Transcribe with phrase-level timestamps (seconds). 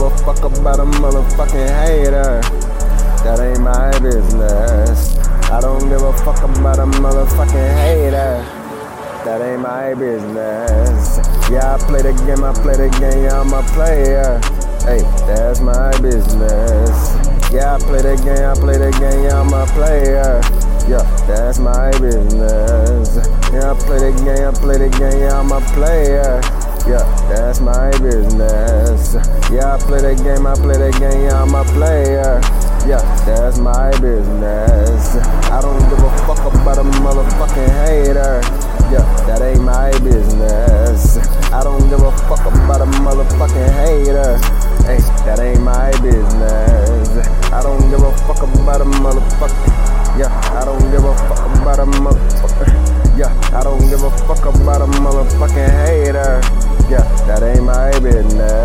[0.00, 2.40] don't give a fuck about a motherfucking hater.
[3.22, 5.18] That ain't my business.
[5.50, 8.40] I don't give a fuck about a motherfucking hater.
[9.24, 11.18] That ain't my business.
[11.50, 14.40] Yeah, I play the game, I play the game, yeah, I'm a player.
[14.88, 17.50] Hey, that's my business.
[17.52, 20.40] Yeah, I play the game, I play the game, yeah, I'm a player.
[20.88, 23.16] Yeah, that's my business.
[23.52, 26.40] Yeah, I play the game, I play the game, yeah, I'm a player.
[26.88, 29.39] Yeah, that's my business.
[29.60, 32.40] Yeah, I play that game, I play that game, yeah, I'm a player.
[32.88, 35.20] Yeah, that's my business.
[35.52, 38.40] I don't give a fuck about a motherfucking hater.
[38.88, 41.20] Yeah, that ain't my business.
[41.52, 44.40] I don't give a fuck about a motherfucking hater.
[44.88, 47.20] Hey, that ain't my business.
[47.52, 49.68] I don't give a fuck about a motherfucker.
[50.16, 52.64] Yeah, I don't give a fuck about a motherfucker.
[53.12, 56.40] Yeah, I don't give a fuck about a motherfucking hater.
[56.88, 58.59] Yeah, that ain't my business.